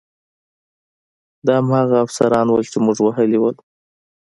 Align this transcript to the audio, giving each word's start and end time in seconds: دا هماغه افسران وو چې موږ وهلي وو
دا 1.45 1.53
هماغه 1.61 1.95
افسران 2.05 2.47
وو 2.49 2.59
چې 2.71 2.77
موږ 2.85 2.97
وهلي 3.01 3.37
وو 3.39 3.51